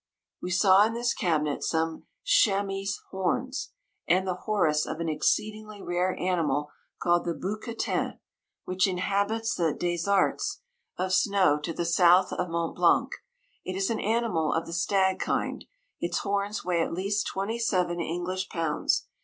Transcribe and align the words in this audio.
We 0.41 0.49
saw 0.49 0.83
in 0.87 0.95
this 0.95 1.13
cabinet 1.13 1.61
some 1.63 2.07
chamois' 2.23 2.97
horns, 3.11 3.69
and 4.07 4.27
the 4.27 4.33
horns 4.33 4.87
of 4.87 4.99
an 4.99 5.07
exceedingly 5.07 5.79
rare 5.79 6.17
animal 6.19 6.71
called 6.99 7.23
the 7.23 7.35
bouquetin, 7.35 8.17
which 8.65 8.87
inhabits 8.87 9.53
the 9.53 9.75
desarts 9.75 10.61
150 10.95 11.05
of 11.05 11.13
snow 11.13 11.59
to 11.59 11.71
the 11.71 11.85
south 11.85 12.33
of 12.33 12.49
Mont 12.49 12.75
Blanc: 12.75 13.09
it 13.63 13.75
is 13.75 13.91
an 13.91 13.99
animal 13.99 14.51
of 14.53 14.65
the 14.65 14.73
stag 14.73 15.19
kind; 15.19 15.65
its 15.99 16.17
horns 16.17 16.65
weigh 16.65 16.81
at 16.81 16.91
least 16.93 17.27
twenty 17.27 17.59
seven 17.59 17.99
Eng 17.99 18.23
lish 18.25 18.49
pounds. 18.49 19.05